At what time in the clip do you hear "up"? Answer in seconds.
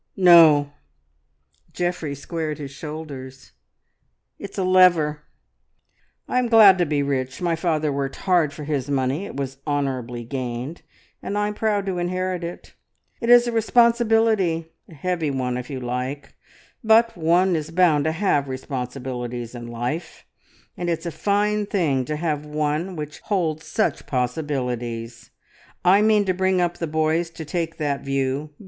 26.59-26.79